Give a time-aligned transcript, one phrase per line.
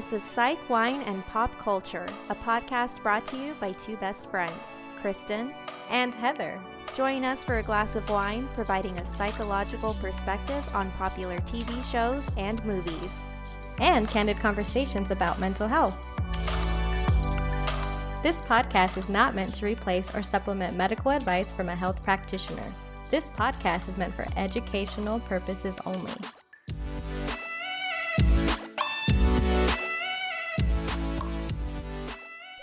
[0.00, 4.30] This is Psych, Wine, and Pop Culture, a podcast brought to you by two best
[4.30, 4.58] friends,
[4.98, 5.52] Kristen
[5.90, 6.58] and Heather.
[6.96, 12.26] Join us for a glass of wine, providing a psychological perspective on popular TV shows
[12.38, 13.12] and movies,
[13.78, 15.98] and candid conversations about mental health.
[18.22, 22.72] This podcast is not meant to replace or supplement medical advice from a health practitioner.
[23.10, 26.14] This podcast is meant for educational purposes only.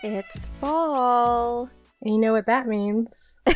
[0.03, 1.69] It's fall.
[2.01, 3.09] And you know what that means.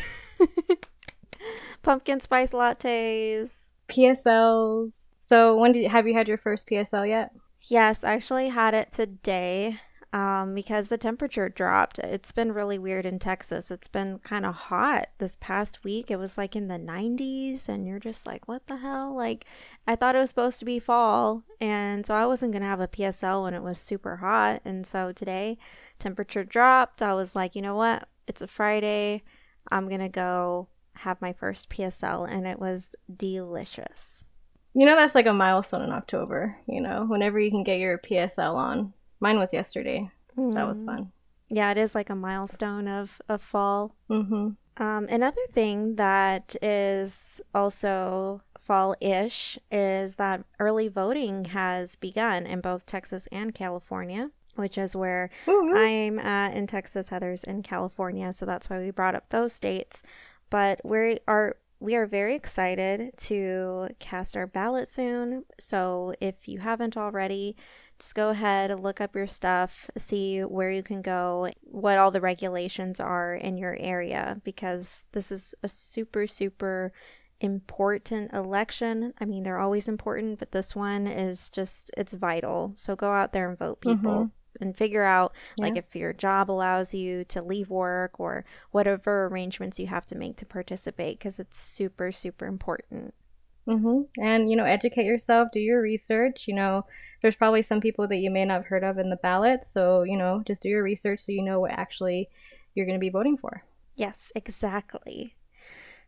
[1.84, 3.60] Pumpkin spice lattes.
[3.88, 4.92] PSLs.
[5.30, 7.32] So when did have you had your first PSL yet?
[7.70, 9.80] Yes, I actually had it today
[10.14, 12.00] um, because the temperature dropped.
[12.00, 13.72] It's been really weird in Texas.
[13.72, 16.12] It's been kind of hot this past week.
[16.12, 19.16] It was like in the 90s, and you're just like, what the hell?
[19.16, 19.46] Like,
[19.88, 22.82] I thought it was supposed to be fall, and so I wasn't going to have
[22.82, 24.62] a PSL when it was super hot.
[24.66, 25.58] And so today,
[26.02, 27.02] temperature dropped.
[27.02, 28.08] I was like, you know what?
[28.28, 29.24] It's a Friday.
[29.72, 34.26] I'm going to go have my first PSL, and it was delicious.
[34.74, 37.98] You know, that's like a milestone in October, you know, whenever you can get your
[37.98, 40.10] PSL on Mine was yesterday.
[40.38, 40.56] Mm.
[40.56, 40.86] That was mm.
[40.88, 41.12] fun.
[41.48, 43.96] Yeah, it is like a milestone of, of fall.
[44.10, 44.84] Mm-hmm.
[44.84, 52.62] Um, another thing that is also fall ish is that early voting has begun in
[52.62, 54.32] both Texas and California,
[54.62, 55.76] which is where mm-hmm.
[55.76, 58.32] I'm at in Texas, Heather's in California.
[58.32, 60.02] So that's why we brought up those states.
[60.50, 65.44] But we are we are very excited to cast our ballot soon.
[65.60, 67.56] So if you haven't already,
[67.98, 72.22] just go ahead, look up your stuff, see where you can go, what all the
[72.22, 76.94] regulations are in your area, because this is a super, super
[77.40, 79.14] important election.
[79.20, 82.74] I mean, they're always important, but this one is just, it's vital.
[82.76, 84.12] So go out there and vote, people.
[84.12, 84.26] Mm-hmm
[84.62, 85.66] and figure out yeah.
[85.66, 90.16] like if your job allows you to leave work or whatever arrangements you have to
[90.16, 93.14] make to participate because it's super super important
[93.68, 94.02] mm-hmm.
[94.22, 96.86] and you know educate yourself do your research you know
[97.22, 99.62] there's probably some people that you may not have heard of in the ballot.
[99.72, 102.30] So, you know, just do your research so you know what actually
[102.74, 103.64] you're going to be voting for.
[103.96, 105.36] Yes, exactly.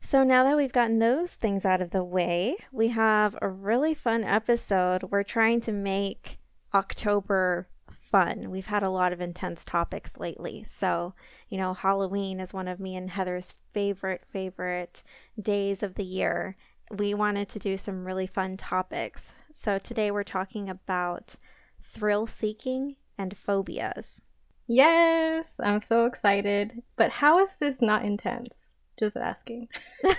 [0.01, 3.93] So now that we've gotten those things out of the way, we have a really
[3.93, 5.03] fun episode.
[5.03, 6.39] We're trying to make
[6.73, 7.67] October
[8.13, 8.51] fun.
[8.51, 10.63] We've had a lot of intense topics lately.
[10.63, 11.15] So,
[11.49, 15.01] you know, Halloween is one of me and Heather's favorite, favorite
[15.41, 16.55] days of the year
[16.91, 19.33] we wanted to do some really fun topics.
[19.51, 21.35] So today we're talking about
[21.81, 24.21] thrill seeking and phobias.
[24.67, 26.83] Yes, I'm so excited.
[26.95, 28.75] But how is this not intense?
[28.99, 29.69] Just asking.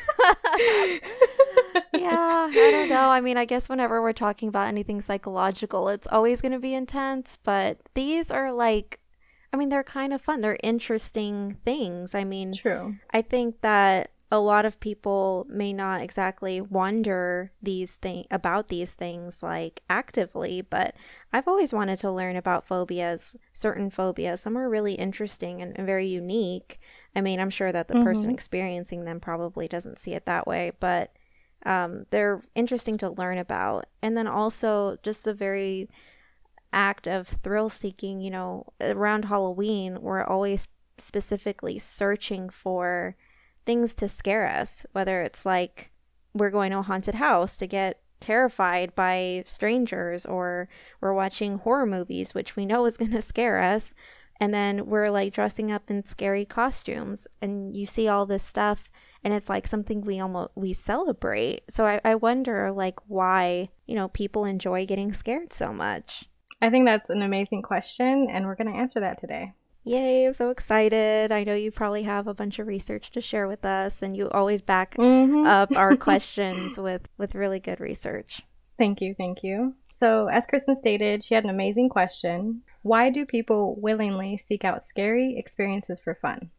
[2.05, 3.09] yeah, I don't know.
[3.09, 6.75] I mean, I guess whenever we're talking about anything psychological, it's always going to be
[6.75, 9.01] intense, but these are like
[9.53, 10.41] I mean, they're kind of fun.
[10.41, 12.13] They're interesting things.
[12.13, 12.97] I mean, true.
[13.13, 18.95] I think that a lot of people may not exactly wonder these things about these
[18.95, 20.97] things like actively but
[21.33, 25.87] i've always wanted to learn about phobias certain phobias some are really interesting and, and
[25.87, 26.81] very unique
[27.15, 28.03] i mean i'm sure that the mm-hmm.
[28.03, 31.13] person experiencing them probably doesn't see it that way but
[31.65, 33.87] um, they're interesting to learn about.
[34.03, 35.89] And then also just the very
[36.73, 40.67] act of thrill seeking you know around halloween we're always
[40.99, 43.17] specifically searching for
[43.65, 45.91] things to scare us, whether it's like
[46.33, 50.69] we're going to a haunted house to get terrified by strangers or
[51.01, 53.95] we're watching horror movies which we know is going to scare us.
[54.41, 57.29] And then we're like dressing up in scary costumes.
[57.41, 58.91] And you see all this stuff
[59.25, 63.95] and it's like something we almost we celebrate so I, I wonder like why you
[63.95, 66.25] know people enjoy getting scared so much
[66.63, 69.55] i think that's an amazing question and we're going to answer that today
[69.87, 71.31] Yay, I'm so excited.
[71.31, 74.31] I know you probably have a bunch of research to share with us and you
[74.31, 75.47] always back mm-hmm.
[75.47, 78.41] up our questions with with really good research.
[78.79, 79.75] Thank you, thank you.
[79.93, 82.63] So, as Kristen stated, she had an amazing question.
[82.83, 86.51] Why do people willingly seek out scary experiences for fun?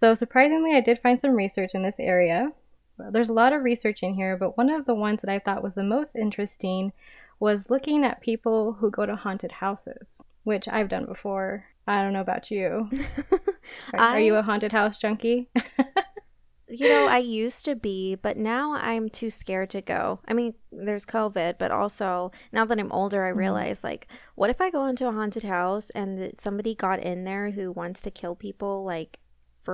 [0.00, 2.52] So, surprisingly, I did find some research in this area.
[2.98, 5.62] There's a lot of research in here, but one of the ones that I thought
[5.62, 6.92] was the most interesting
[7.38, 11.66] was looking at people who go to haunted houses, which I've done before.
[11.86, 12.90] I don't know about you.
[13.92, 15.48] Are, I, are you a haunted house junkie?
[16.68, 20.20] you know, I used to be, but now I'm too scared to go.
[20.26, 23.38] I mean, there's COVID, but also now that I'm older, I mm-hmm.
[23.38, 27.50] realize like, what if I go into a haunted house and somebody got in there
[27.50, 29.18] who wants to kill people, like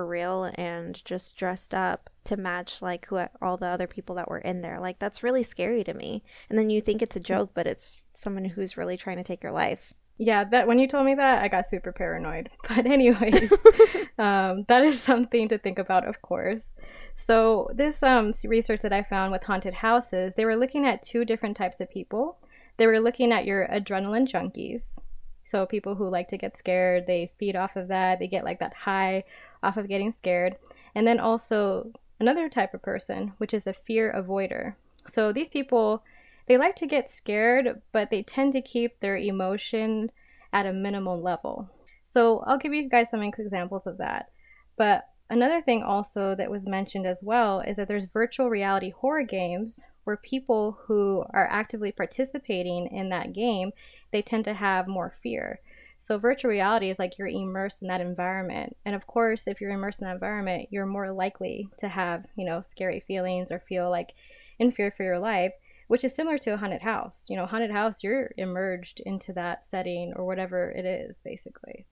[0.04, 4.38] real, and just dressed up to match like who all the other people that were
[4.38, 4.80] in there?
[4.80, 6.24] Like, that's really scary to me.
[6.50, 9.42] And then you think it's a joke, but it's someone who's really trying to take
[9.42, 9.94] your life.
[10.18, 12.50] Yeah, that when you told me that, I got super paranoid.
[12.68, 13.52] But anyways,
[14.18, 16.72] um, that is something to think about, of course.
[17.14, 21.24] So this um, research that I found with haunted houses, they were looking at two
[21.24, 22.38] different types of people.
[22.78, 24.98] They were looking at your adrenaline junkies,
[25.46, 28.18] so people who like to get scared, they feed off of that.
[28.18, 29.22] They get like that high
[29.62, 30.56] off of getting scared.
[30.94, 34.74] And then also another type of person, which is a fear avoider.
[35.08, 36.02] So these people
[36.46, 40.10] they like to get scared, but they tend to keep their emotion
[40.52, 41.68] at a minimal level.
[42.04, 44.30] So I'll give you guys some examples of that.
[44.76, 49.24] But another thing also that was mentioned as well is that there's virtual reality horror
[49.24, 53.72] games where people who are actively participating in that game,
[54.12, 55.58] they tend to have more fear.
[55.98, 58.76] So virtual reality is like you're immersed in that environment.
[58.84, 62.44] And of course, if you're immersed in that environment, you're more likely to have, you
[62.44, 64.12] know, scary feelings or feel like
[64.58, 65.52] in fear for your life
[65.88, 67.26] which is similar to a haunted house.
[67.28, 71.86] You know, haunted house, you're immersed into that setting or whatever it is, basically.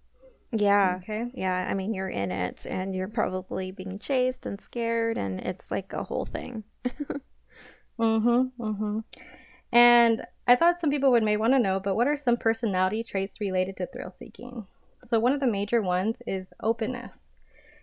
[0.51, 0.99] Yeah.
[1.03, 1.31] Okay.
[1.35, 1.67] Yeah.
[1.69, 5.93] I mean, you're in it and you're probably being chased and scared, and it's like
[5.93, 6.65] a whole thing.
[6.85, 8.63] mm hmm.
[8.63, 8.99] Mm hmm.
[9.75, 13.03] And I thought some people would may want to know, but what are some personality
[13.03, 14.67] traits related to thrill seeking?
[15.03, 17.35] So, one of the major ones is openness.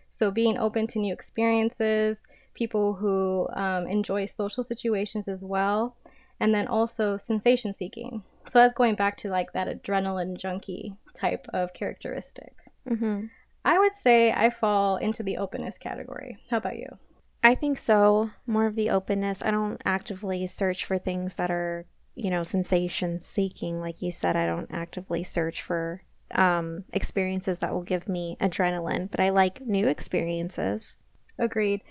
[0.08, 2.18] So, being open to new experiences,
[2.54, 5.94] people who um, enjoy social situations as well,
[6.40, 8.22] and then also sensation seeking.
[8.46, 12.54] So that's going back to like that adrenaline junkie type of characteristic.
[12.88, 13.26] Mm-hmm.
[13.64, 16.38] I would say I fall into the openness category.
[16.50, 16.98] How about you?
[17.42, 18.30] I think so.
[18.46, 19.42] More of the openness.
[19.42, 23.80] I don't actively search for things that are, you know, sensation seeking.
[23.80, 26.02] Like you said, I don't actively search for
[26.34, 30.98] um, experiences that will give me adrenaline, but I like new experiences.
[31.38, 31.82] Agreed.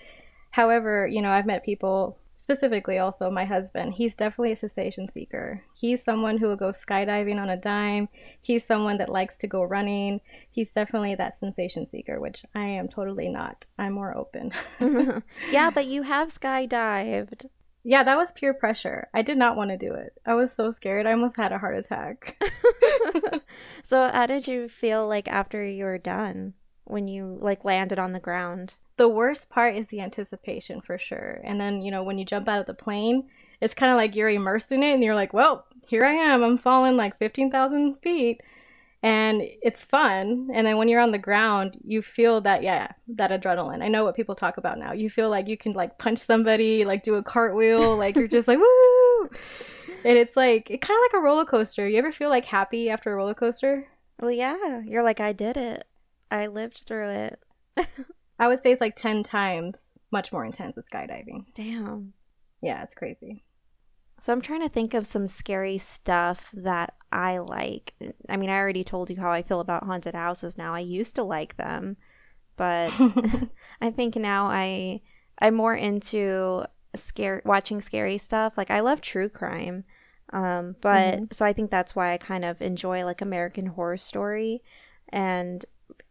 [0.50, 5.62] However, you know, I've met people, specifically also my husband, he's definitely a sensation seeker.
[5.74, 8.08] He's someone who will go skydiving on a dime.
[8.40, 10.20] He's someone that likes to go running.
[10.50, 13.66] He's definitely that sensation seeker, which I am totally not.
[13.78, 14.50] I'm more open.
[15.50, 17.46] yeah, but you have skydived.
[17.84, 19.08] Yeah, that was pure pressure.
[19.14, 20.12] I did not want to do it.
[20.26, 21.06] I was so scared.
[21.06, 22.42] I almost had a heart attack.
[23.82, 26.54] so, how did you feel like after you were done
[26.84, 28.74] when you like landed on the ground?
[28.96, 31.40] The worst part is the anticipation for sure.
[31.44, 33.28] And then, you know, when you jump out of the plane,
[33.60, 36.42] it's kind of like you're immersed in it and you're like, well, here I am.
[36.42, 38.40] I'm falling like 15,000 feet.
[39.04, 40.48] And it's fun.
[40.52, 43.82] And then when you're on the ground, you feel that, yeah, that adrenaline.
[43.82, 44.92] I know what people talk about now.
[44.92, 48.46] You feel like you can like punch somebody, like do a cartwheel, like you're just
[48.46, 49.30] like, woo!
[50.04, 51.88] And it's like, it kind of like a roller coaster.
[51.88, 53.88] You ever feel like happy after a roller coaster?
[54.20, 54.82] Well, yeah.
[54.84, 55.84] You're like, I did it.
[56.30, 57.40] I lived through it.
[58.38, 61.44] I would say it's like 10 times much more intense with skydiving.
[61.54, 62.12] Damn.
[62.60, 63.44] Yeah, it's crazy.
[64.20, 67.94] So I'm trying to think of some scary stuff that I like.
[68.28, 70.74] I mean, I already told you how I feel about haunted houses now.
[70.74, 71.96] I used to like them,
[72.56, 72.92] but
[73.80, 75.00] I think now I
[75.40, 76.64] I'm more into
[76.94, 78.56] scary watching scary stuff.
[78.56, 79.82] Like I love true crime.
[80.32, 81.24] Um, but mm-hmm.
[81.32, 84.62] so I think that's why I kind of enjoy like American Horror Story
[85.08, 85.64] and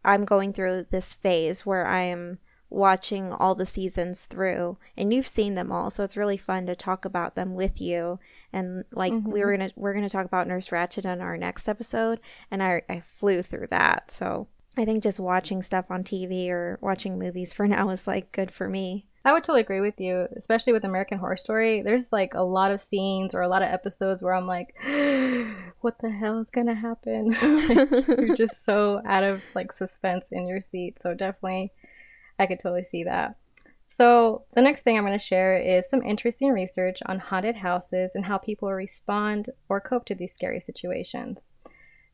[0.04, 2.38] I'm going through this phase where I am
[2.72, 6.74] watching all the seasons through and you've seen them all so it's really fun to
[6.74, 8.18] talk about them with you
[8.50, 9.30] and like mm-hmm.
[9.30, 12.18] we were gonna we're gonna talk about nurse ratched on our next episode
[12.50, 16.78] and I, I flew through that so i think just watching stuff on tv or
[16.80, 20.26] watching movies for now is like good for me I would totally agree with you,
[20.36, 21.82] especially with American Horror Story.
[21.82, 24.74] There's like a lot of scenes or a lot of episodes where I'm like,
[25.80, 27.30] what the hell is gonna happen?
[27.68, 30.98] like, you're just so out of like suspense in your seat.
[31.00, 31.70] So definitely,
[32.40, 33.36] I could totally see that.
[33.84, 38.12] So the next thing I'm going to share is some interesting research on haunted houses
[38.14, 41.52] and how people respond or cope to these scary situations.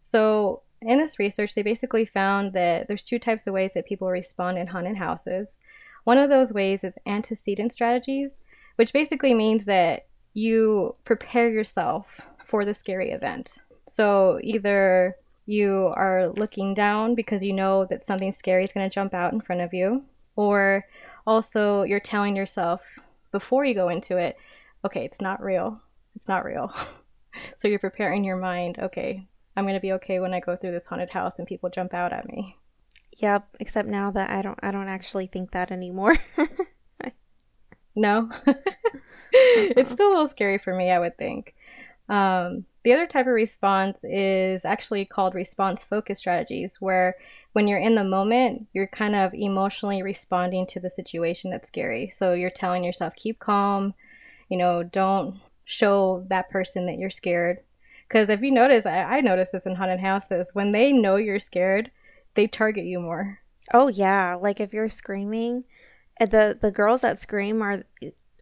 [0.01, 4.09] So in this research, they basically found that there's two types of ways that people
[4.09, 5.59] respond in haunted houses.
[6.05, 8.37] One of those ways is antecedent strategies,
[8.77, 13.59] which basically means that you prepare yourself for the scary event.
[13.89, 15.17] So either
[15.47, 19.33] you are looking down because you know that something scary is going to jump out
[19.33, 20.05] in front of you,
[20.37, 20.85] or
[21.27, 22.81] also you're telling yourself
[23.33, 24.37] before you go into it,
[24.85, 25.81] okay, it's not real.
[26.15, 26.73] It's not real.
[27.59, 29.27] so you're preparing your mind, okay,
[29.59, 31.93] I'm going to be okay when I go through this haunted house and people jump
[31.93, 32.57] out at me.
[33.17, 36.17] Yep, except now that I don't I don't actually think that anymore.
[37.97, 38.31] no.
[39.33, 41.57] it's still a little scary for me, I would think.
[42.09, 47.17] Um, the other type of response is actually called response focus strategies, where
[47.53, 52.09] when you're in the moment, you're kind of emotionally responding to the situation that's scary.
[52.11, 53.93] So you're telling yourself, keep calm,
[54.49, 57.59] you know, don't show that person that you're scared.
[58.09, 60.51] Because if you notice, I, I notice this in haunted houses.
[60.55, 61.91] When they know you're scared,
[62.35, 63.41] they target you more.
[63.73, 65.65] Oh yeah, like if you're screaming,
[66.21, 67.85] uh, the the girls that scream are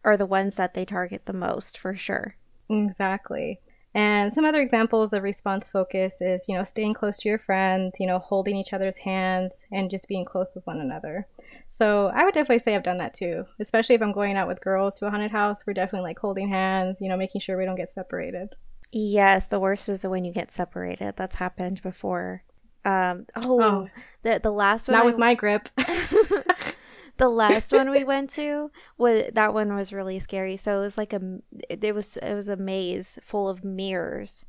[0.03, 2.35] are the ones that they target the most for sure.
[2.69, 3.59] Exactly.
[3.93, 7.99] And some other examples of response focus is, you know, staying close to your friends,
[7.99, 11.25] you know, holding each other's hands and just being close with one another.
[11.67, 14.61] So I would definitely say I've done that too, especially if I'm going out with
[14.61, 15.63] girls to a haunted house.
[15.65, 18.49] We're definitely like holding hands, you know, making sure we don't get separated.
[18.91, 21.15] Yes, the worst is when you get separated.
[21.17, 22.43] That's happened before.
[22.85, 23.89] Um, oh, oh,
[24.23, 24.97] the the last one.
[24.97, 25.67] Not I, with my grip.
[27.17, 30.55] the last one we went to was that one was really scary.
[30.55, 31.39] So it was like a
[31.69, 34.45] it was it was a maze full of mirrors,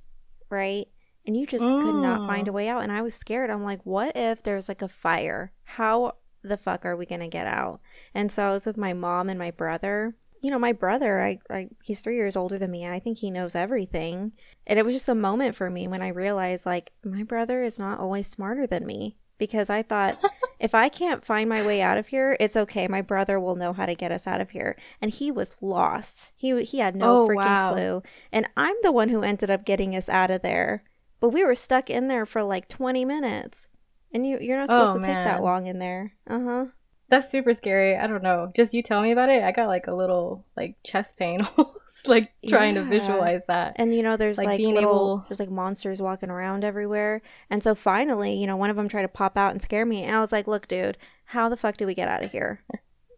[0.50, 0.86] right?
[1.26, 2.54] And you just could not find a mm.
[2.54, 2.82] way out.
[2.82, 3.50] And I was scared.
[3.50, 5.52] I'm like, what if there's like a fire?
[5.64, 7.80] How the fuck are we gonna get out?
[8.14, 11.38] And so I was with my mom and my brother you know, my brother, I,
[11.50, 12.86] I he's three years older than me.
[12.86, 14.32] I think he knows everything.
[14.66, 17.78] And it was just a moment for me when I realized like my brother is
[17.78, 19.16] not always smarter than me.
[19.38, 20.18] Because I thought
[20.60, 22.88] if I can't find my way out of here, it's okay.
[22.88, 24.76] My brother will know how to get us out of here.
[25.00, 26.32] And he was lost.
[26.36, 27.72] He he had no oh, freaking wow.
[27.72, 28.02] clue.
[28.32, 30.82] And I'm the one who ended up getting us out of there.
[31.20, 33.68] But we were stuck in there for like 20 minutes.
[34.12, 35.24] And you you're not supposed oh, to man.
[35.24, 36.14] take that long in there.
[36.26, 36.66] Uh-huh.
[37.10, 37.96] That's super scary.
[37.96, 38.52] I don't know.
[38.54, 39.42] Just you tell me about it.
[39.42, 41.46] I got like a little like chest pain,
[42.06, 42.82] like trying yeah.
[42.82, 43.74] to visualize that.
[43.76, 45.24] And you know, there's like, like being little, able...
[45.28, 47.22] there's like monsters walking around everywhere.
[47.48, 50.02] And so finally, you know, one of them tried to pop out and scare me,
[50.02, 52.60] and I was like, "Look, dude, how the fuck do we get out of here?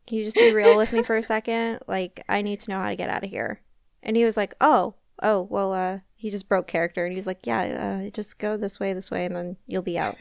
[0.07, 1.81] Can you just be real with me for a second?
[1.87, 3.61] Like, I need to know how to get out of here."
[4.03, 7.27] And he was like, "Oh, oh, well, uh." He just broke character, and he was
[7.27, 10.17] like, "Yeah, uh, just go this way, this way, and then you'll be out."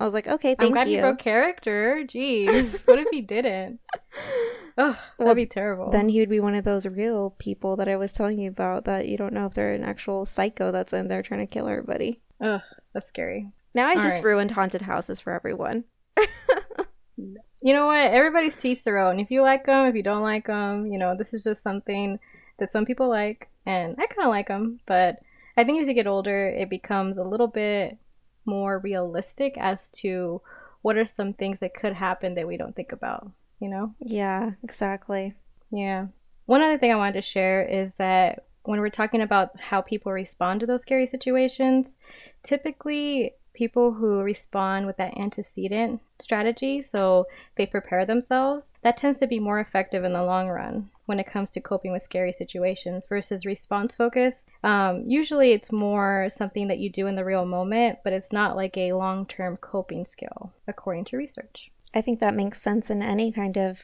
[0.00, 0.66] I was like, okay, thank you.
[0.66, 0.96] I'm glad you.
[0.96, 2.02] he broke character.
[2.04, 3.80] Jeez, what if he didn't?
[4.78, 5.90] Ugh, that'd be terrible.
[5.90, 8.84] Then he would be one of those real people that I was telling you about
[8.84, 11.66] that you don't know if they're an actual psycho that's in there trying to kill
[11.66, 12.20] everybody.
[12.40, 12.60] Ugh,
[12.94, 13.50] that's scary.
[13.74, 14.24] Now I All just right.
[14.24, 15.82] ruined haunted houses for everyone.
[17.16, 18.12] you know what?
[18.12, 19.18] Everybody's teach their own.
[19.18, 22.20] If you like them, if you don't like them, you know, this is just something
[22.58, 24.78] that some people like, and I kind of like them.
[24.86, 25.18] But
[25.56, 27.98] I think as you get older, it becomes a little bit
[28.48, 30.40] more realistic as to
[30.82, 33.94] what are some things that could happen that we don't think about, you know?
[34.00, 35.34] Yeah, exactly.
[35.70, 36.06] Yeah.
[36.46, 40.12] One other thing I wanted to share is that when we're talking about how people
[40.12, 41.94] respond to those scary situations,
[42.42, 47.26] typically people who respond with that antecedent strategy, so
[47.56, 51.26] they prepare themselves, that tends to be more effective in the long run when it
[51.26, 54.44] comes to coping with scary situations versus response focus.
[54.62, 58.56] Um, usually it's more something that you do in the real moment, but it's not
[58.56, 61.70] like a long term coping skill, according to research.
[61.94, 63.82] I think that makes sense in any kind of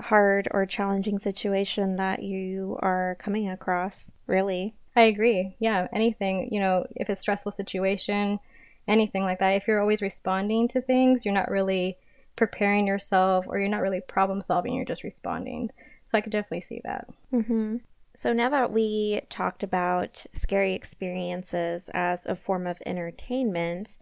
[0.00, 4.74] hard or challenging situation that you are coming across, really.
[4.96, 5.54] I agree.
[5.60, 8.40] Yeah, anything, you know, if it's stressful situation,
[8.88, 11.96] anything like that, if you're always responding to things, you're not really
[12.34, 15.70] preparing yourself or you're not really problem solving, you're just responding.
[16.06, 17.08] So I could definitely see that.
[17.32, 17.78] Mm-hmm.
[18.14, 23.98] So now that we talked about scary experiences as a form of entertainment,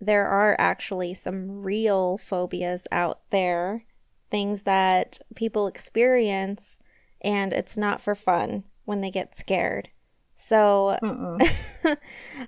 [0.00, 3.84] there are actually some real phobias out there,
[4.30, 6.78] things that people experience,
[7.20, 9.90] and it's not for fun when they get scared.
[10.36, 10.96] So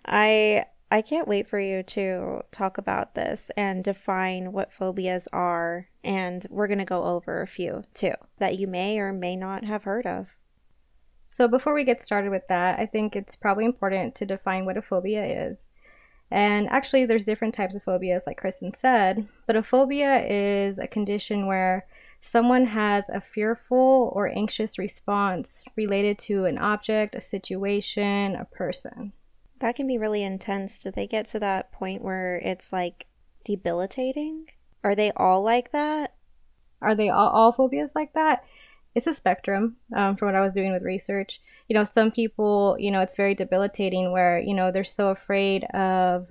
[0.06, 5.88] I I can't wait for you to talk about this and define what phobias are.
[6.02, 9.64] And we're going to go over a few too that you may or may not
[9.64, 10.34] have heard of.
[11.28, 14.76] So, before we get started with that, I think it's probably important to define what
[14.76, 15.70] a phobia is.
[16.28, 20.88] And actually, there's different types of phobias, like Kristen said, but a phobia is a
[20.88, 21.86] condition where
[22.20, 29.12] someone has a fearful or anxious response related to an object, a situation, a person.
[29.60, 30.80] That can be really intense.
[30.80, 33.06] Do they get to that point where it's like
[33.44, 34.46] debilitating?
[34.82, 36.14] Are they all like that?
[36.82, 38.44] Are they all, all phobias like that?
[38.94, 41.40] It's a spectrum um, from what I was doing with research.
[41.68, 45.64] You know, some people, you know, it's very debilitating where, you know, they're so afraid
[45.74, 46.28] of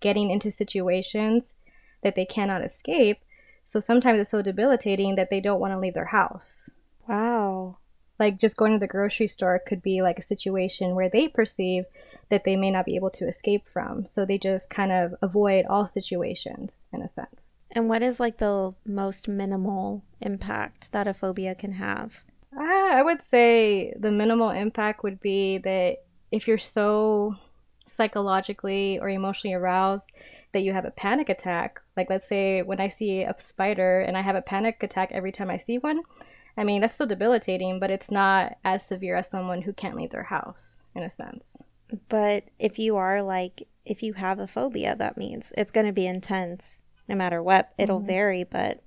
[0.00, 1.54] getting into situations
[2.02, 3.18] that they cannot escape.
[3.64, 6.68] So sometimes it's so debilitating that they don't want to leave their house.
[7.08, 7.78] Wow.
[8.18, 11.84] Like just going to the grocery store could be like a situation where they perceive
[12.32, 14.06] that they may not be able to escape from.
[14.06, 17.48] So they just kind of avoid all situations in a sense.
[17.70, 22.24] And what is like the most minimal impact that a phobia can have?
[22.56, 25.98] Uh, I would say the minimal impact would be that
[26.30, 27.36] if you're so
[27.86, 30.10] psychologically or emotionally aroused
[30.54, 34.16] that you have a panic attack, like let's say when I see a spider and
[34.16, 36.00] I have a panic attack every time I see one,
[36.56, 40.10] I mean, that's still debilitating, but it's not as severe as someone who can't leave
[40.12, 41.62] their house, in a sense.
[42.08, 45.92] But if you are like, if you have a phobia, that means it's going to
[45.92, 47.72] be intense no matter what.
[47.78, 48.06] It'll Mhm.
[48.06, 48.82] vary, but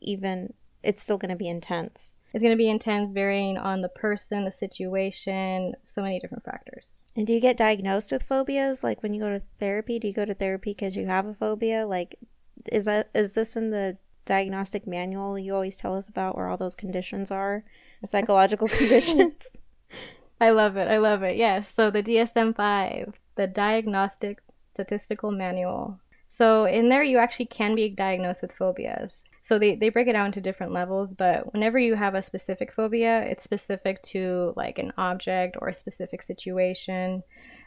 [0.00, 2.14] even it's still going to be intense.
[2.32, 6.94] It's going to be intense, varying on the person, the situation, so many different factors.
[7.16, 8.84] And do you get diagnosed with phobias?
[8.84, 11.32] Like when you go to therapy, do you go to therapy because you have a
[11.34, 11.86] phobia?
[11.86, 12.16] Like,
[12.70, 13.96] is that is this in the
[14.26, 17.64] diagnostic manual you always tell us about where all those conditions are,
[18.04, 19.48] psychological conditions?
[20.40, 20.88] I love it.
[20.88, 21.36] I love it.
[21.36, 21.72] Yes.
[21.72, 24.42] So the DSM 5, the Diagnostic
[24.74, 25.98] Statistical Manual.
[26.28, 29.24] So in there, you actually can be diagnosed with phobias.
[29.40, 32.72] So they, they break it down to different levels, but whenever you have a specific
[32.72, 37.22] phobia, it's specific to like an object or a specific situation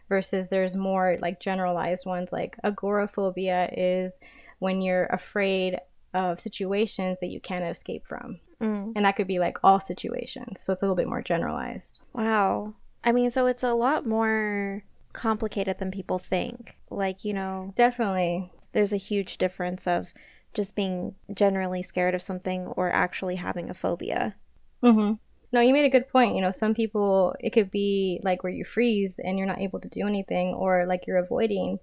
[0.10, 4.20] versus there's more like generalized ones like agoraphobia is
[4.58, 5.80] when you're afraid
[6.14, 8.40] of situations that you can't escape from.
[8.62, 8.94] Mm.
[8.96, 10.62] And that could be like all situations.
[10.62, 12.02] So it's a little bit more generalized.
[12.14, 12.74] Wow.
[13.04, 16.78] I mean, so it's a lot more complicated than people think.
[16.90, 18.52] Like, you know, Definitely.
[18.74, 20.14] there's a huge difference of
[20.54, 24.36] just being generally scared of something or actually having a phobia.
[24.84, 25.14] Mm-hmm.
[25.52, 26.36] No, you made a good point.
[26.36, 29.80] You know, some people, it could be like where you freeze and you're not able
[29.80, 31.80] to do anything, or like you're avoiding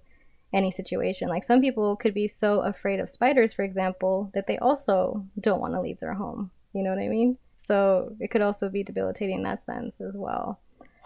[0.53, 1.27] any situation.
[1.27, 5.59] Like some people could be so afraid of spiders, for example, that they also don't
[5.59, 6.51] want to leave their home.
[6.77, 7.37] You know what I mean?
[7.67, 10.59] So it could also be debilitating in that sense as well.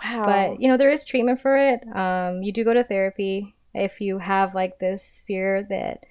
[0.04, 0.26] Wow.
[0.26, 1.82] But you know, there is treatment for it.
[1.96, 6.04] Um, you do go to therapy if you have like this fear that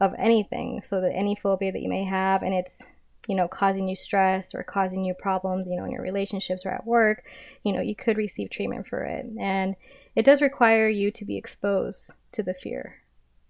[0.00, 2.82] of anything, so that any phobia that you may have, and it's
[3.28, 6.70] you know causing you stress or causing you problems, you know, in your relationships or
[6.70, 7.24] at work,
[7.62, 9.76] you know, you could receive treatment for it, and
[10.14, 13.02] it does require you to be exposed to the fear,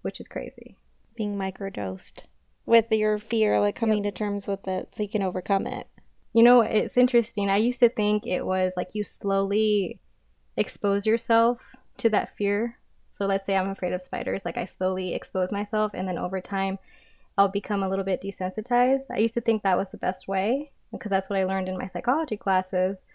[0.03, 0.77] which is crazy.
[1.17, 2.25] being microdosed
[2.67, 5.87] with your fear, like coming to terms with it so you can overcome it.
[6.33, 7.49] You know, it's interesting.
[7.49, 10.01] I used to think it was like you slowly
[10.57, 11.59] expose yourself
[11.99, 12.79] to that fear.
[13.13, 16.41] So let's say I'm afraid of spiders, like I slowly expose myself and then over
[16.41, 16.79] time
[17.39, 19.05] I'll become a little bit desensitized.
[19.11, 21.79] I used to think that was the best way because that's what I learned in
[21.79, 23.07] my psychology classes.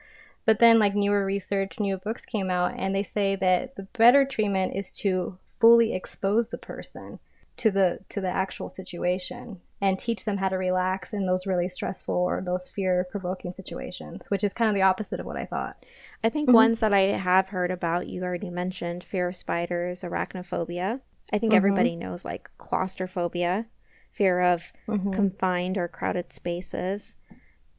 [0.46, 4.26] But then like newer research, new books came out and they say that the better
[4.26, 7.20] treatment is to fully expose the person
[7.58, 11.68] to the to the actual situation and teach them how to relax in those really
[11.68, 15.46] stressful or those fear provoking situations, which is kind of the opposite of what I
[15.46, 15.84] thought.
[16.24, 16.54] I think Mhm.
[16.54, 21.02] ones that I have heard about, you already mentioned fear of spiders, arachnophobia.
[21.34, 21.56] I think Mhm.
[21.56, 23.68] everybody knows like claustrophobia,
[24.12, 25.14] fear of Mhm.
[25.14, 27.16] confined or crowded spaces.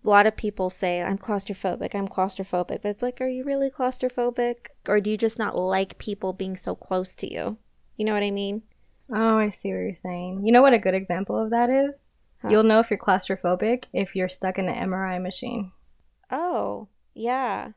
[0.05, 2.83] A lot of people say, I'm claustrophobic, I'm claustrophobic.
[2.83, 4.69] But it's like, are you really claustrophobic?
[4.89, 7.59] Or do you just not like people being so close to you?
[7.97, 8.63] You know what I mean?
[9.13, 10.45] Oh, I see what you're saying.
[10.45, 11.97] You know what a good example of that is?
[12.43, 12.49] Huh.
[12.51, 15.71] You'll know if you're claustrophobic if you're stuck in an MRI machine.
[16.31, 17.73] Oh, yeah.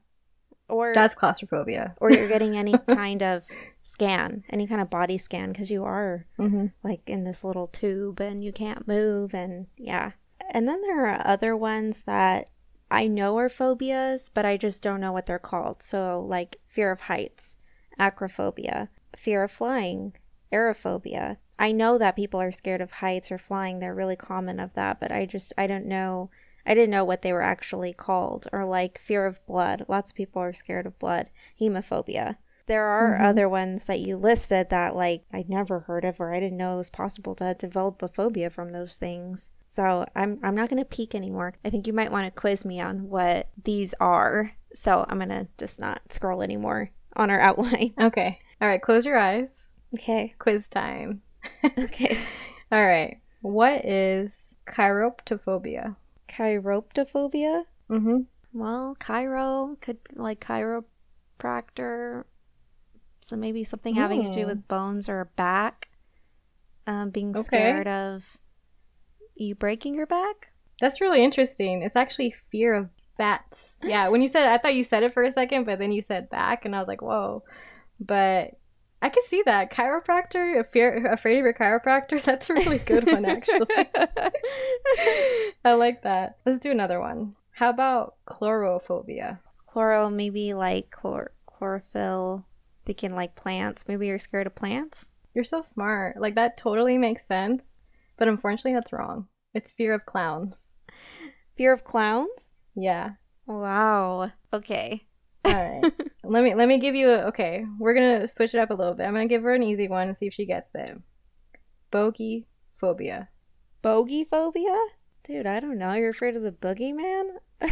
[0.69, 1.95] Or That's claustrophobia.
[1.99, 3.43] or you're getting any kind of
[3.83, 8.19] scan, any kind of body scan, because you are hmm like in this little tube
[8.19, 10.11] and you can't move and yeah.
[10.51, 12.49] And then there are other ones that
[12.91, 15.81] I know are phobias, but I just don't know what they're called.
[15.83, 17.59] So like fear of heights,
[17.99, 20.13] acrophobia, fear of flying,
[20.51, 21.37] aerophobia.
[21.57, 23.79] I know that people are scared of heights or flying.
[23.79, 26.29] They're really common of that, but I just I don't know
[26.67, 29.85] I didn't know what they were actually called or like fear of blood.
[29.87, 31.29] Lots of people are scared of blood.
[31.61, 32.37] Hemophobia.
[32.67, 33.21] There are Mhm.
[33.23, 36.73] other ones that you listed that like I'd never heard of or I didn't know
[36.73, 39.51] it was possible to develop a phobia from those things.
[39.67, 41.53] So I'm I'm not gonna peek anymore.
[41.63, 44.53] I think you might want to quiz me on what these are.
[44.73, 47.93] So I'm gonna just not scroll anymore on our outline.
[48.01, 48.39] Okay.
[48.59, 49.64] All right, close your eyes.
[49.93, 50.33] Okay.
[50.39, 51.21] Quiz time.
[51.77, 52.17] Okay.
[52.71, 53.19] All right.
[53.41, 55.95] What is chiroptophobia?
[56.27, 57.63] Chiroptophobia?
[57.89, 58.17] Mm-hmm.
[58.53, 62.23] Well, chiro could like chiropractor.
[63.21, 64.47] So maybe something having to do Hmm.
[64.47, 65.89] with bones or back.
[66.87, 67.43] Um, being Okay.
[67.43, 68.37] scared of
[69.35, 70.49] you breaking your back.
[70.81, 71.81] That's really interesting.
[71.81, 73.73] It's actually fear of bats.
[73.83, 76.01] Yeah, when you said I thought you said it for a second, but then you
[76.01, 77.43] said back and I was like, "Whoa."
[77.99, 78.51] But
[79.05, 79.71] I can see that.
[79.71, 83.67] Chiropractor, a fear afraid of your chiropractor, that's a really good one actually.
[85.63, 86.37] I like that.
[86.43, 87.35] Let's do another one.
[87.51, 89.37] How about chlorophobia?
[89.69, 92.47] Chloro, maybe like chlor- chlorophyll.
[92.83, 93.87] Thinking like plants.
[93.87, 95.05] Maybe you're scared of plants.
[95.35, 96.19] You're so smart.
[96.19, 97.77] Like that totally makes sense,
[98.17, 99.27] but unfortunately that's wrong.
[99.53, 100.55] It's fear of clowns.
[101.55, 102.53] Fear of clowns.
[102.75, 103.11] Yeah.
[103.45, 104.31] Wow.
[104.51, 105.05] Okay.
[105.45, 105.93] All right.
[106.27, 107.65] let me let me give you a okay.
[107.79, 109.05] We're gonna switch it up a little bit.
[109.05, 110.97] I'm gonna give her an easy one and see if she gets it.
[111.91, 112.47] Bogey
[112.79, 113.29] phobia.
[113.81, 114.77] Bogey phobia?
[115.23, 115.93] Dude, I don't know.
[115.93, 117.37] You're afraid of the boogeyman?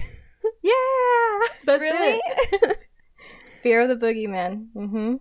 [0.62, 2.22] Yeah, that's really?
[3.64, 4.68] Fear of the boogeyman.
[4.76, 5.14] Mm-hmm.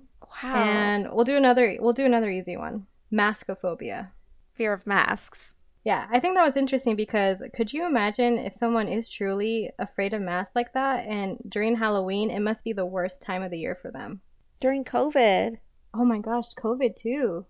[0.43, 0.55] Wow.
[0.55, 2.87] And we'll do another we'll do another easy one.
[3.13, 4.09] Maskophobia.
[4.53, 5.55] fear of masks.
[5.85, 10.13] Yeah, I think that was interesting because could you imagine if someone is truly afraid
[10.15, 13.59] of masks like that and during Halloween it must be the worst time of the
[13.59, 14.21] year for them.
[14.61, 15.59] During COVID.
[15.95, 17.47] Oh my gosh, COVID too.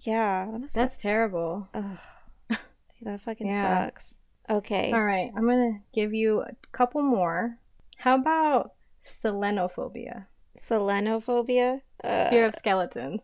[0.00, 0.46] Yeah.
[0.52, 1.68] That That's terrible.
[1.72, 1.98] Ugh.
[2.50, 2.58] Dude,
[3.02, 3.84] that fucking Yeah.
[3.86, 4.18] sucks.
[4.50, 4.92] Okay.
[4.92, 7.58] All right, I'm going to give you a couple more.
[7.96, 8.72] How about
[9.06, 10.26] selenophobia?
[10.58, 11.80] Selenophobia.
[12.02, 13.22] Uh, Fear of skeletons.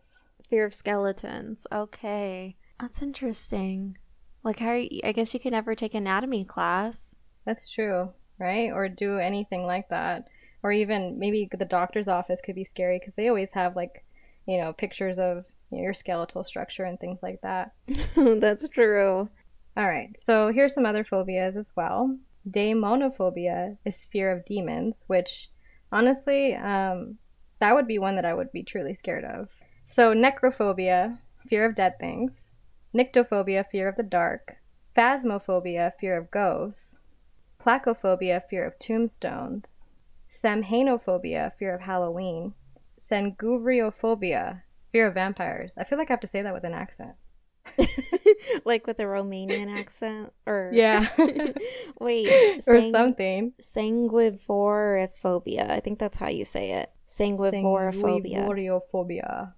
[0.49, 1.65] fear of skeletons.
[1.71, 2.57] Okay.
[2.79, 3.97] That's interesting.
[4.45, 7.15] Like how you, I guess you could never take anatomy class.
[7.45, 8.71] That's true, right?
[8.71, 10.25] Or do anything like that.
[10.61, 14.05] Or even maybe the doctor's office could be scary because they always have like,
[14.47, 17.71] you know, pictures of you know, your skeletal structure and things like that.
[18.15, 19.29] That's true.
[19.77, 22.17] All right, so here's some other phobias as well.
[22.49, 25.49] Daemonophobia is fear of demons, which
[25.91, 27.17] honestly, um,
[27.59, 29.49] that would be one that I would be truly scared of.
[29.85, 31.17] So, necrophobia,
[31.49, 32.54] fear of dead things.
[32.95, 34.55] Nyctophobia, fear of the dark.
[34.95, 37.01] Phasmophobia, fear of ghosts.
[37.59, 39.83] Placophobia, fear of tombstones.
[40.31, 42.53] Samhainophobia, fear of Halloween.
[43.11, 44.61] Sanguriophobia,
[44.93, 45.73] fear of vampires.
[45.77, 47.15] I feel like I have to say that with an accent.
[48.65, 51.05] like with a Romanian accent or Yeah.
[51.99, 53.51] Wait, or something.
[53.61, 55.69] Sanguivorophobia.
[55.69, 56.91] I think that's how you say it.
[57.09, 58.47] Sanguivorophobia.
[58.93, 59.51] Sanguivorophobia.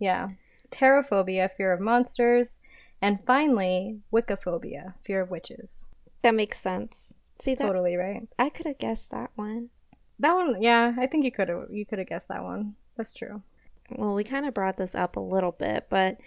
[0.00, 0.30] Yeah.
[0.70, 2.52] Pterophobia, fear of monsters.
[3.00, 5.86] And finally, Wiccaphobia, fear of witches.
[6.22, 7.14] that makes sense.
[7.38, 8.26] See that Totally right.
[8.38, 9.70] I could have guessed that one.
[10.18, 12.74] That one, yeah, I think you could have you could have guessed that one.
[12.96, 13.42] That's true.
[13.90, 16.18] Well, we kind of brought this up a little bit, but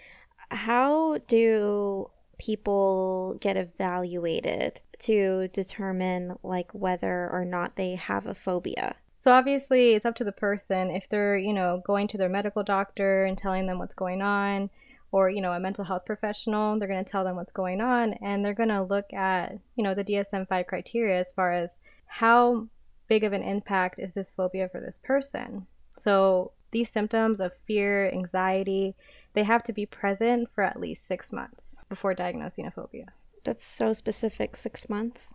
[0.50, 8.96] how do people get evaluated to determine like whether or not they have a phobia?
[9.22, 12.64] So obviously, it's up to the person if they're, you know, going to their medical
[12.64, 14.68] doctor and telling them what's going on
[15.12, 18.14] or, you know, a mental health professional, they're going to tell them what's going on
[18.14, 22.66] and they're going to look at, you know, the DSM-5 criteria as far as how
[23.06, 25.68] big of an impact is this phobia for this person.
[25.96, 28.96] So, these symptoms of fear, anxiety,
[29.34, 33.12] they have to be present for at least 6 months before diagnosing a phobia.
[33.44, 34.56] That's so specific.
[34.56, 35.34] Six months.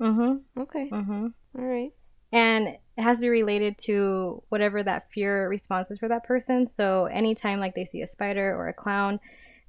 [0.00, 0.40] Mhm.
[0.58, 0.90] Okay.
[0.90, 1.34] Mhm.
[1.56, 1.92] All right.
[2.32, 6.66] And it has to be related to whatever that fear response is for that person.
[6.66, 9.20] So anytime like they see a spider or a clown,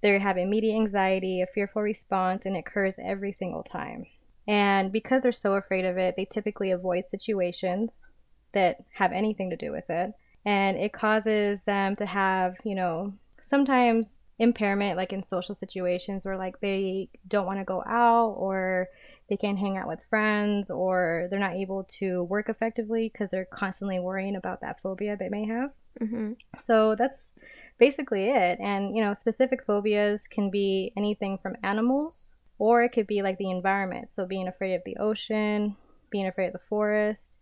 [0.01, 4.05] they have immediate anxiety, a fearful response, and it occurs every single time.
[4.47, 8.09] And because they're so afraid of it, they typically avoid situations
[8.53, 10.13] that have anything to do with it.
[10.45, 16.37] And it causes them to have, you know, sometimes impairment like in social situations where
[16.37, 18.87] like they don't want to go out or
[19.29, 23.45] they can't hang out with friends or they're not able to work effectively because they're
[23.45, 25.71] constantly worrying about that phobia they may have.
[26.01, 26.33] Mm-hmm.
[26.57, 27.33] So that's
[27.77, 28.59] basically it.
[28.59, 33.37] And, you know, specific phobias can be anything from animals or it could be like
[33.37, 34.11] the environment.
[34.11, 35.75] So being afraid of the ocean,
[36.09, 37.37] being afraid of the forest,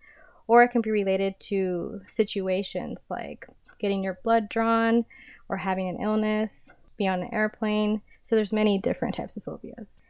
[0.48, 3.48] or it can be related to situations like
[3.80, 5.06] getting your blood drawn
[5.50, 8.02] or having an illness, be on an airplane.
[8.24, 10.02] So there's many different types of phobias.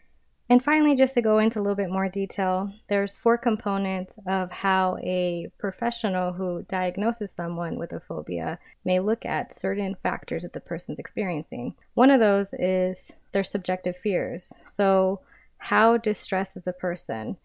[0.49, 4.49] And finally, just to go into a little bit more detail, there's four components of
[4.49, 10.53] how a professional who diagnoses someone with a phobia may look at certain factors that
[10.53, 11.75] the person's experiencing.
[11.95, 14.53] One of those is their subjective fears.
[14.65, 15.19] So,
[15.57, 17.35] how distressed is the person?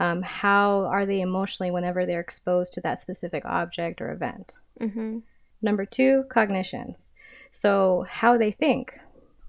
[0.00, 4.54] Um, how are they emotionally whenever they're exposed to that specific object or event?
[4.80, 5.18] Mm-hmm.
[5.60, 7.12] Number two, cognitions.
[7.50, 8.98] So, how they think.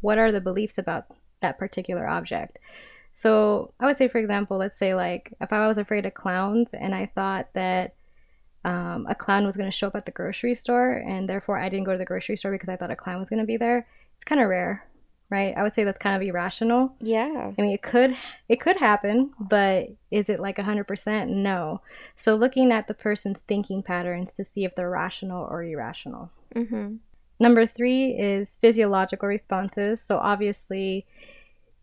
[0.01, 1.05] What are the beliefs about
[1.41, 2.59] that particular object?
[3.17, 6.69] So, I would say, for example, let's say, like, if I was afraid of clowns
[6.71, 7.95] and I thought that
[8.63, 11.67] um, a clown was going to show up at the grocery store, and therefore I
[11.67, 13.57] didn't go to the grocery store because I thought a clown was going to be
[13.57, 14.85] there, it's kind of rare,
[15.31, 15.51] right?
[15.57, 16.93] I would say that's kind of irrational.
[16.99, 17.53] Yeah.
[17.57, 18.15] I mean, it could
[18.49, 21.27] it could happen, but is it like 100%?
[21.27, 21.81] No.
[22.15, 26.29] So looking at the person's thinking patterns to see if they're rational or irrational.
[26.53, 26.97] Mm-hmm.
[27.39, 30.03] Number 3 is physiological responses.
[30.03, 31.07] So obviously,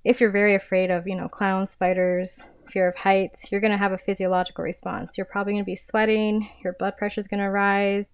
[0.05, 3.79] if you're very afraid of, you know, clowns, spiders, fear of heights, you're going to
[3.79, 5.17] have a physiological response.
[5.17, 8.07] You're probably going to be sweating, your blood pressure is going to rise,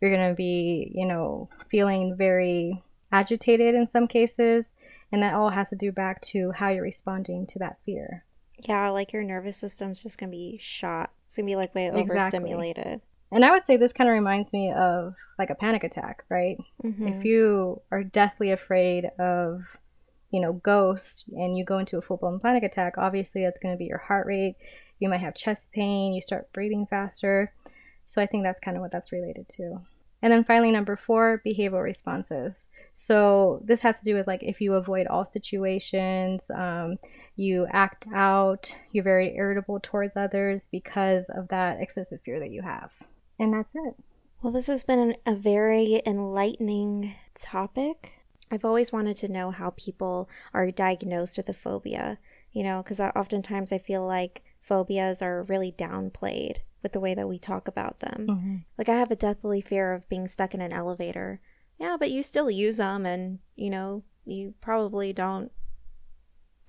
[0.00, 4.74] you're going to be, you know, feeling very agitated in some cases,
[5.12, 8.24] and that all has to do back to how you're responding to that fear.
[8.58, 11.10] Yeah, like your nervous system's just gonna be shot.
[11.26, 12.86] It's gonna be like way overstimulated.
[12.86, 13.08] Exactly.
[13.32, 16.56] And I would say this kind of reminds me of like a panic attack, right?
[16.82, 17.08] Mm-hmm.
[17.08, 19.62] If you are deathly afraid of,
[20.34, 23.72] you know, ghosts and you go into a full blown panic attack, obviously that's going
[23.72, 24.56] to be your heart rate.
[24.98, 27.52] You might have chest pain, you start breathing faster.
[28.04, 29.80] So I think that's kind of what that's related to.
[30.22, 32.66] And then finally, number four, behavioral responses.
[32.94, 36.96] So this has to do with like if you avoid all situations, um,
[37.36, 42.62] you act out, you're very irritable towards others because of that excessive fear that you
[42.62, 42.90] have.
[43.38, 43.94] And that's it.
[44.42, 48.23] Well, this has been a very enlightening topic.
[48.54, 52.18] I've always wanted to know how people are diagnosed with a phobia,
[52.52, 57.28] you know, because oftentimes I feel like phobias are really downplayed with the way that
[57.28, 58.26] we talk about them.
[58.28, 58.56] Mm-hmm.
[58.78, 61.40] Like, I have a deathly fear of being stuck in an elevator.
[61.80, 65.50] Yeah, but you still use them, and, you know, you probably don't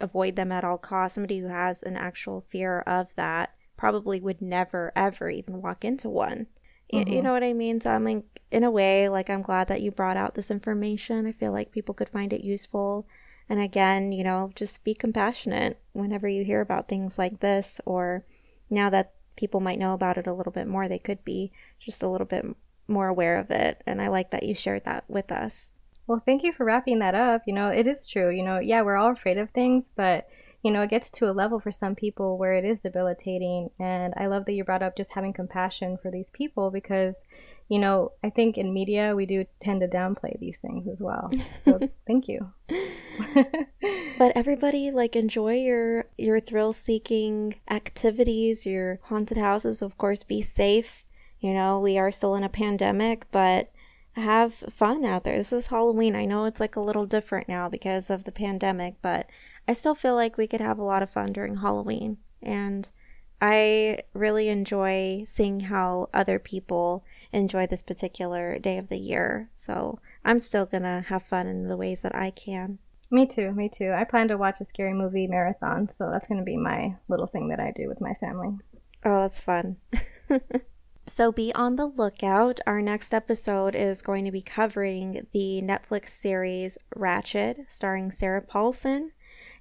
[0.01, 1.15] avoid them at all costs.
[1.15, 6.09] Somebody who has an actual fear of that probably would never, ever even walk into
[6.09, 6.47] one.
[6.93, 7.09] Mm-hmm.
[7.09, 7.81] You, you know what I mean?
[7.81, 11.25] So I'm like, in a way, like, I'm glad that you brought out this information.
[11.25, 13.07] I feel like people could find it useful.
[13.49, 18.25] And again, you know, just be compassionate whenever you hear about things like this, or
[18.69, 22.01] now that people might know about it a little bit more, they could be just
[22.01, 22.45] a little bit
[22.87, 23.83] more aware of it.
[23.85, 25.73] And I like that you shared that with us.
[26.07, 27.41] Well, thank you for wrapping that up.
[27.45, 28.29] You know, it is true.
[28.29, 30.27] You know, yeah, we're all afraid of things, but
[30.65, 33.69] you know, it gets to a level for some people where it is debilitating.
[33.79, 37.25] And I love that you brought up just having compassion for these people because,
[37.69, 41.29] you know, I think in media we do tend to downplay these things as well.
[41.55, 42.51] So thank you.
[44.17, 50.41] but everybody like enjoy your your thrill seeking activities, your haunted houses, of course, be
[50.41, 51.05] safe.
[51.39, 53.71] You know, we are still in a pandemic, but
[54.13, 55.37] have fun out there.
[55.37, 56.15] This is Halloween.
[56.15, 59.27] I know it's like a little different now because of the pandemic, but
[59.67, 62.17] I still feel like we could have a lot of fun during Halloween.
[62.41, 62.89] And
[63.41, 69.49] I really enjoy seeing how other people enjoy this particular day of the year.
[69.53, 72.79] So I'm still going to have fun in the ways that I can.
[73.11, 73.91] Me too, me too.
[73.91, 77.27] I plan to watch a scary movie marathon, so that's going to be my little
[77.27, 78.57] thing that I do with my family.
[79.03, 79.77] Oh, that's fun.
[81.07, 82.59] so be on the lookout.
[82.65, 89.11] Our next episode is going to be covering the Netflix series Ratched, starring Sarah Paulson.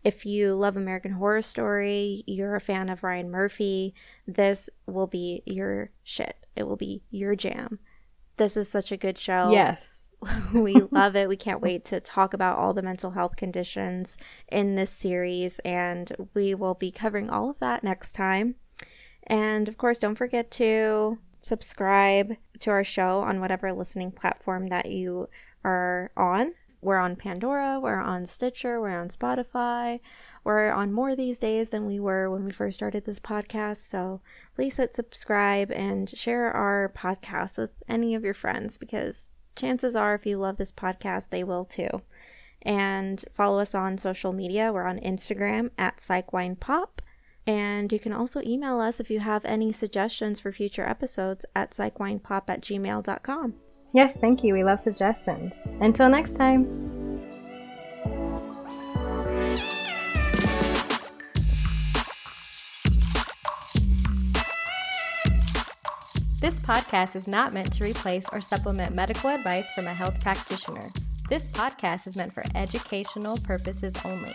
[0.04, 3.94] If you love American Horror Story, you're a fan of Ryan Murphy,
[4.26, 6.46] this will be your shit.
[6.54, 7.78] It will be your jam.
[8.36, 9.50] This is such a good show.
[9.50, 10.12] Yes.
[10.54, 11.28] we love it.
[11.28, 14.18] We can't wait to talk about all the mental health conditions
[14.52, 18.56] in this series, and we will be covering all of that next time.
[19.26, 24.90] And of course, don't forget to subscribe to our show on whatever listening platform that
[24.90, 25.28] you
[25.64, 26.52] are on.
[26.85, 30.01] We're on Pandora, we're on Stitcher, we're on Spotify.
[30.44, 33.79] We're on more these days than we were when we first started this podcast.
[33.79, 34.20] So
[34.55, 40.14] please hit subscribe and share our podcast with any of your friends because chances are,
[40.14, 42.03] if you love this podcast, they will too.
[42.61, 44.70] And follow us on social media.
[44.70, 46.99] We're on Instagram at PsychWinePop.
[47.47, 51.70] And you can also email us if you have any suggestions for future episodes at
[51.70, 53.55] psychwinepop at gmail.com.
[53.94, 54.54] Yes, thank you.
[54.54, 55.52] We love suggestions.
[55.80, 56.66] Until next time.
[66.40, 70.90] This podcast is not meant to replace or supplement medical advice from a health practitioner.
[71.30, 74.35] This podcast is meant for educational purposes only.